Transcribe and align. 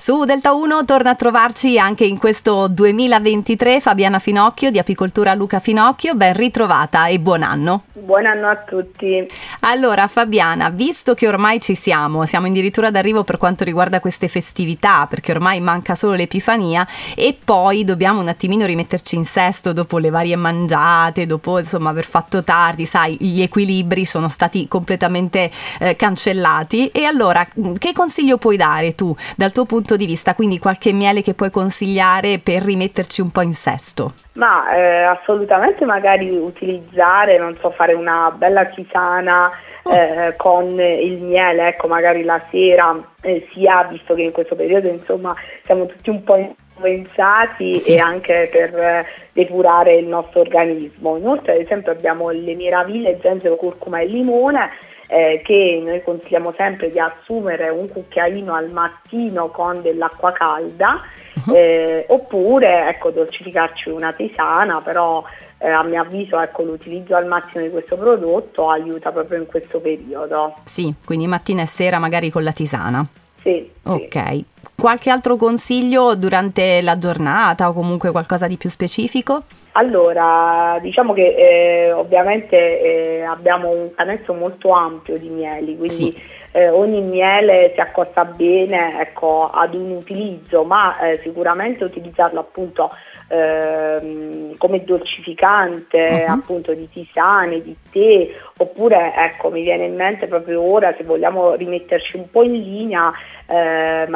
Su 0.00 0.24
Delta 0.24 0.54
1 0.54 0.86
torna 0.86 1.10
a 1.10 1.14
trovarci 1.14 1.78
anche 1.78 2.06
in 2.06 2.18
questo 2.18 2.68
2023 2.68 3.80
Fabiana 3.80 4.18
Finocchio 4.18 4.70
di 4.70 4.78
Apicoltura 4.78 5.34
Luca 5.34 5.58
Finocchio, 5.58 6.14
ben 6.14 6.32
ritrovata 6.32 7.08
e 7.08 7.18
buon 7.18 7.42
anno. 7.42 7.82
Buon 7.92 8.24
anno 8.24 8.48
a 8.48 8.56
tutti. 8.56 9.28
Allora 9.62 10.08
Fabiana, 10.08 10.70
visto 10.70 11.12
che 11.12 11.28
ormai 11.28 11.60
ci 11.60 11.74
siamo, 11.74 12.24
siamo 12.24 12.46
addirittura 12.46 12.90
d'arrivo 12.90 13.24
per 13.24 13.36
quanto 13.36 13.62
riguarda 13.62 14.00
queste 14.00 14.26
festività, 14.26 15.06
perché 15.06 15.32
ormai 15.32 15.60
manca 15.60 15.94
solo 15.94 16.14
l'Epifania 16.14 16.86
e 17.14 17.36
poi 17.44 17.84
dobbiamo 17.84 18.20
un 18.20 18.28
attimino 18.28 18.64
rimetterci 18.64 19.16
in 19.16 19.26
sesto 19.26 19.74
dopo 19.74 19.98
le 19.98 20.08
varie 20.08 20.36
mangiate, 20.36 21.26
dopo 21.26 21.58
insomma 21.58 21.90
aver 21.90 22.06
fatto 22.06 22.42
tardi, 22.42 22.86
sai, 22.86 23.18
gli 23.20 23.42
equilibri 23.42 24.06
sono 24.06 24.30
stati 24.30 24.66
completamente 24.66 25.50
eh, 25.78 25.94
cancellati 25.94 26.88
e 26.88 27.04
allora 27.04 27.46
che 27.76 27.92
consiglio 27.92 28.38
puoi 28.38 28.56
dare 28.56 28.94
tu 28.94 29.14
dal 29.36 29.52
tuo 29.52 29.66
punto 29.66 29.96
di 29.96 30.06
vista? 30.06 30.34
Quindi 30.34 30.58
qualche 30.58 30.92
miele 30.92 31.20
che 31.20 31.34
puoi 31.34 31.50
consigliare 31.50 32.38
per 32.38 32.62
rimetterci 32.62 33.20
un 33.20 33.30
po' 33.30 33.42
in 33.42 33.52
sesto? 33.52 34.14
Ma 34.40 34.74
eh, 34.74 35.02
assolutamente 35.02 35.84
magari 35.84 36.30
utilizzare, 36.30 37.36
non 37.36 37.54
so, 37.56 37.68
fare 37.68 37.92
una 37.92 38.30
bella 38.34 38.64
tisana 38.64 39.50
oh. 39.82 39.94
eh, 39.94 40.32
con 40.38 40.80
il 40.80 41.20
miele, 41.20 41.68
ecco, 41.68 41.88
magari 41.88 42.24
la 42.24 42.40
sera, 42.50 42.98
eh, 43.20 43.46
sia 43.52 43.84
visto 43.84 44.14
che 44.14 44.22
in 44.22 44.32
questo 44.32 44.54
periodo 44.54 44.88
insomma 44.88 45.34
siamo 45.62 45.84
tutti 45.84 46.08
un 46.08 46.24
po' 46.24 46.38
influenzati 46.38 47.74
sì. 47.74 47.92
e 47.92 47.98
anche 47.98 48.48
per 48.50 48.74
eh, 48.78 49.06
depurare 49.34 49.96
il 49.96 50.06
nostro 50.06 50.40
organismo. 50.40 51.18
Inoltre 51.18 51.56
ad 51.56 51.60
esempio 51.60 51.92
abbiamo 51.92 52.30
le 52.30 52.54
meraviglie 52.56 53.18
zenzero, 53.20 53.56
curcuma 53.56 54.00
e 54.00 54.06
limone 54.06 54.70
eh, 55.08 55.42
che 55.44 55.82
noi 55.84 56.02
consigliamo 56.02 56.54
sempre 56.56 56.88
di 56.88 56.98
assumere 56.98 57.68
un 57.68 57.88
cucchiaino 57.90 58.54
al 58.54 58.70
mattino 58.70 59.48
con 59.48 59.82
dell'acqua 59.82 60.32
calda 60.32 61.02
uh-huh. 61.44 61.54
eh, 61.54 62.04
oppure 62.08 62.88
ecco, 62.88 63.10
dolcificarci 63.10 63.90
una 63.90 64.12
tisana, 64.12 64.80
però 64.80 65.22
eh, 65.58 65.68
a 65.68 65.82
mio 65.82 66.00
avviso 66.00 66.40
ecco, 66.40 66.62
l'utilizzo 66.62 67.14
al 67.14 67.26
mattino 67.26 67.62
di 67.62 67.70
questo 67.70 67.96
prodotto 67.96 68.70
aiuta 68.70 69.12
proprio 69.12 69.38
in 69.38 69.46
questo 69.46 69.80
periodo. 69.80 70.54
Sì, 70.64 70.92
quindi 71.04 71.26
mattina 71.26 71.62
e 71.62 71.66
sera 71.66 71.98
magari 71.98 72.30
con 72.30 72.42
la 72.42 72.52
tisana. 72.52 73.06
Sì. 73.42 73.70
Ok. 73.84 74.28
Sì. 74.28 74.44
Qualche 74.80 75.10
altro 75.10 75.36
consiglio 75.36 76.14
durante 76.14 76.80
la 76.80 76.96
giornata 76.96 77.68
o 77.68 77.74
comunque 77.74 78.10
qualcosa 78.12 78.46
di 78.46 78.56
più 78.56 78.70
specifico? 78.70 79.42
Allora, 79.72 80.78
diciamo 80.80 81.12
che 81.12 81.34
eh, 81.34 81.92
ovviamente 81.92 82.56
eh, 82.56 83.22
abbiamo 83.22 83.68
un 83.68 83.94
canestro 83.94 84.32
molto 84.32 84.70
ampio 84.70 85.18
di 85.18 85.28
mieli, 85.28 85.76
quindi 85.76 85.94
sì. 85.94 86.16
eh, 86.52 86.70
ogni 86.70 87.02
miele 87.02 87.72
si 87.74 87.80
accosta 87.80 88.24
bene 88.24 89.00
ecco, 89.02 89.50
ad 89.52 89.74
un 89.74 89.90
utilizzo, 89.90 90.64
ma 90.64 90.98
eh, 91.00 91.20
sicuramente 91.22 91.84
utilizzarlo 91.84 92.40
appunto 92.40 92.90
ehm, 93.30 94.56
come 94.56 94.84
dolcificante 94.84 96.24
uh-huh. 96.26 96.32
appunto 96.32 96.74
di 96.74 96.88
tisane, 96.90 97.62
di 97.62 97.76
tè, 97.90 98.28
oppure 98.58 99.14
ecco 99.16 99.50
mi 99.50 99.62
viene 99.62 99.84
in 99.84 99.94
mente 99.94 100.26
proprio 100.26 100.60
ora 100.60 100.92
se 100.96 101.04
vogliamo 101.04 101.54
rimetterci 101.54 102.16
un 102.16 102.28
po' 102.28 102.42
in 102.42 102.52
linea, 102.54 103.12
eh, 103.46 104.06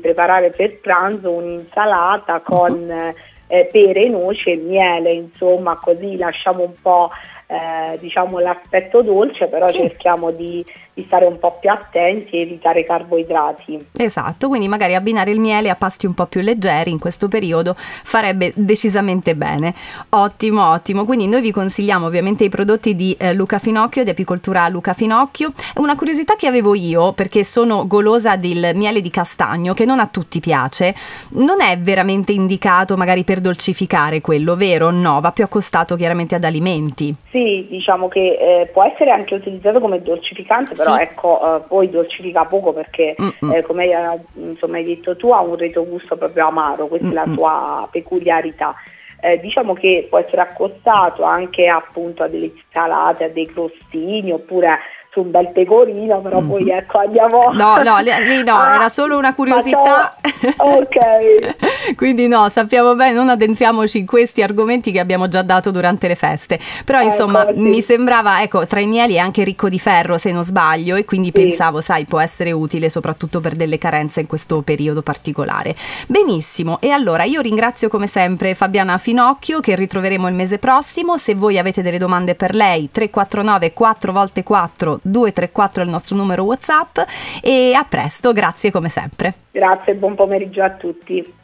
preparare 0.00 0.50
per 0.50 0.78
pranzo 0.78 1.30
un'insalata 1.30 2.40
con... 2.40 3.14
Eh, 3.48 3.68
pere, 3.70 4.08
noce 4.08 4.50
e 4.50 4.56
miele, 4.56 5.12
insomma 5.12 5.76
così 5.76 6.16
lasciamo 6.16 6.64
un 6.64 6.72
po' 6.82 7.10
eh, 7.46 7.96
diciamo 8.00 8.40
l'aspetto 8.40 9.02
dolce, 9.02 9.46
però 9.46 9.68
sì. 9.68 9.78
cerchiamo 9.78 10.32
di, 10.32 10.64
di, 10.92 11.04
stare 11.04 11.26
un 11.26 11.38
po' 11.38 11.58
più 11.60 11.70
attenti 11.70 12.36
e 12.36 12.40
evitare 12.40 12.82
carboidrati. 12.82 13.86
Esatto, 13.96 14.48
quindi 14.48 14.66
magari 14.66 14.96
abbinare 14.96 15.30
il 15.30 15.38
miele 15.38 15.70
a 15.70 15.76
pasti 15.76 16.06
un 16.06 16.14
po' 16.14 16.26
più 16.26 16.40
leggeri 16.40 16.90
in 16.90 16.98
questo 16.98 17.28
periodo 17.28 17.74
farebbe 17.76 18.52
decisamente 18.56 19.36
bene. 19.36 19.74
Ottimo, 20.10 20.70
ottimo. 20.70 21.04
Quindi 21.04 21.28
noi 21.28 21.40
vi 21.40 21.52
consigliamo 21.52 22.06
ovviamente 22.06 22.42
i 22.42 22.48
prodotti 22.48 22.96
di 22.96 23.14
eh, 23.18 23.32
Luca 23.32 23.60
Finocchio, 23.60 24.02
di 24.02 24.10
apicoltura 24.10 24.66
Luca 24.68 24.92
Finocchio. 24.92 25.52
Una 25.76 25.94
curiosità 25.94 26.34
che 26.34 26.48
avevo 26.48 26.74
io, 26.74 27.12
perché 27.12 27.44
sono 27.44 27.86
golosa 27.86 28.34
del 28.34 28.72
miele 28.74 29.00
di 29.00 29.10
castagno, 29.10 29.72
che 29.72 29.84
non 29.84 30.00
a 30.00 30.08
tutti 30.08 30.40
piace, 30.40 30.94
non 31.30 31.60
è 31.60 31.78
veramente 31.78 32.32
indicato 32.32 32.96
magari 32.96 33.22
per 33.22 33.40
dolcificare 33.40 34.20
quello, 34.20 34.56
vero? 34.56 34.90
No, 34.90 35.20
va 35.20 35.30
più 35.30 35.44
accostato 35.44 35.94
chiaramente 35.94 36.34
ad 36.34 36.42
alimenti. 36.42 37.14
Sì, 37.35 37.35
diciamo 37.68 38.08
che 38.08 38.38
eh, 38.38 38.66
può 38.72 38.84
essere 38.84 39.10
anche 39.10 39.34
utilizzato 39.34 39.80
come 39.80 40.00
dolcificante, 40.00 40.74
però 40.74 40.94
sì. 40.94 41.00
ecco, 41.00 41.56
eh, 41.56 41.60
poi 41.66 41.90
dolcifica 41.90 42.44
poco 42.44 42.72
perché 42.72 43.14
eh, 43.52 43.62
come 43.62 43.92
hai, 43.94 44.18
insomma, 44.34 44.76
hai 44.76 44.84
detto 44.84 45.16
tu 45.16 45.30
ha 45.30 45.40
un 45.40 45.56
retrogusto 45.56 46.16
proprio 46.16 46.48
amaro, 46.48 46.86
questa 46.86 47.06
Mm-mm. 47.06 47.16
è 47.16 47.26
la 47.26 47.34
sua 47.34 47.88
peculiarità. 47.90 48.74
Eh, 49.20 49.40
diciamo 49.40 49.72
che 49.72 50.06
può 50.08 50.18
essere 50.18 50.42
accostato 50.42 51.22
anche 51.22 51.66
appunto 51.66 52.22
a 52.22 52.28
delle 52.28 52.52
insalate, 52.54 53.24
a 53.24 53.28
dei 53.28 53.46
crostini 53.46 54.30
oppure 54.30 54.78
su 55.16 55.22
un 55.22 55.30
bel 55.30 55.48
pecorino, 55.48 56.20
però 56.20 56.42
mm. 56.42 56.48
poi 56.48 56.70
ecco 56.70 56.98
andiamo... 56.98 57.50
No, 57.52 57.82
no, 57.82 57.98
lì 58.00 58.42
no, 58.44 58.56
ah, 58.56 58.74
era 58.74 58.88
solo 58.90 59.16
una 59.16 59.32
curiosità. 59.34 60.14
Ok. 60.56 61.94
Quindi 61.96 62.26
no, 62.26 62.48
sappiamo 62.48 62.94
bene, 62.94 63.12
non 63.12 63.28
addentriamoci 63.28 63.98
in 63.98 64.06
questi 64.06 64.42
argomenti 64.42 64.92
che 64.92 65.00
abbiamo 65.00 65.28
già 65.28 65.42
dato 65.42 65.70
durante 65.70 66.08
le 66.08 66.14
feste. 66.14 66.58
Però 66.84 66.98
ecco, 66.98 67.08
insomma 67.08 67.46
sì. 67.46 67.58
mi 67.58 67.82
sembrava, 67.82 68.42
ecco, 68.42 68.66
tra 68.66 68.80
i 68.80 68.86
mieli 68.86 69.14
è 69.14 69.18
anche 69.18 69.44
ricco 69.44 69.68
di 69.68 69.78
ferro 69.78 70.18
se 70.18 70.32
non 70.32 70.44
sbaglio 70.44 70.96
e 70.96 71.04
quindi 71.04 71.28
sì. 71.28 71.32
pensavo, 71.32 71.80
sai, 71.80 72.04
può 72.04 72.20
essere 72.20 72.52
utile 72.52 72.88
soprattutto 72.88 73.40
per 73.40 73.54
delle 73.54 73.78
carenze 73.78 74.20
in 74.20 74.26
questo 74.26 74.62
periodo 74.62 75.02
particolare. 75.02 75.74
Benissimo, 76.06 76.78
e 76.80 76.90
allora 76.90 77.24
io 77.24 77.40
ringrazio 77.40 77.88
come 77.88 78.06
sempre 78.06 78.54
Fabiana 78.54 78.98
Finocchio 78.98 79.60
che 79.60 79.74
ritroveremo 79.74 80.28
il 80.28 80.34
mese 80.34 80.58
prossimo. 80.58 81.16
Se 81.16 81.34
voi 81.34 81.58
avete 81.58 81.82
delle 81.82 81.98
domande 81.98 82.34
per 82.34 82.54
lei, 82.54 82.90
349 82.90 83.72
4 83.72 84.12
x 84.26 84.42
4 84.42 85.00
234 85.02 85.82
è 85.82 85.84
il 85.84 85.90
nostro 85.90 86.16
numero 86.16 86.44
WhatsApp 86.44 86.98
e 87.42 87.72
a 87.74 87.84
presto, 87.88 88.32
grazie 88.32 88.70
come 88.70 88.88
sempre. 88.88 89.34
Grazie, 89.50 89.94
buon 89.94 90.14
pomeriggio 90.26 90.64
a 90.64 90.70
tutti. 90.70 91.34